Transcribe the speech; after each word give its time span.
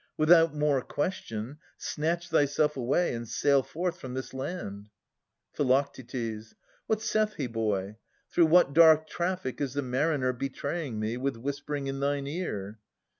Without 0.17 0.55
more 0.55 0.81
question, 0.81 1.59
snatch 1.77 2.29
thyself 2.29 2.75
away 2.75 3.13
And 3.13 3.27
sail 3.27 3.61
forth 3.61 3.99
from 3.99 4.15
this 4.15 4.33
land. 4.33 4.89
Phi. 5.53 5.63
What 6.87 7.01
saith 7.03 7.33
he, 7.35 7.45
boy? 7.45 7.97
Through 8.31 8.47
what 8.47 8.73
dark 8.73 9.05
traffic 9.07 9.61
is 9.61 9.75
the 9.75 9.83
mariner 9.83 10.33
Betraying 10.33 10.99
me 10.99 11.17
with 11.17 11.37
whispering 11.37 11.85
in 11.85 11.99
thine 11.99 12.25
ear? 12.25 12.79